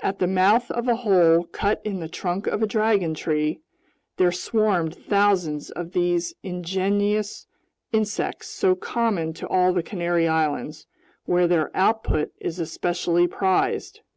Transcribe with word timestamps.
At 0.00 0.18
the 0.18 0.26
mouth 0.26 0.72
of 0.72 0.88
a 0.88 0.96
hole 0.96 1.44
cut 1.44 1.80
in 1.84 2.00
the 2.00 2.08
trunk 2.08 2.48
of 2.48 2.64
a 2.64 2.66
dragon 2.66 3.14
tree, 3.14 3.60
there 4.16 4.32
swarmed 4.32 4.92
thousands 4.96 5.70
of 5.70 5.92
these 5.92 6.34
ingenious 6.42 7.46
insects 7.92 8.48
so 8.48 8.74
common 8.74 9.34
to 9.34 9.46
all 9.46 9.72
the 9.72 9.84
Canary 9.84 10.26
Islands, 10.26 10.88
where 11.26 11.46
their 11.46 11.70
output 11.76 12.32
is 12.40 12.58
especially 12.58 13.28
prized. 13.28 14.00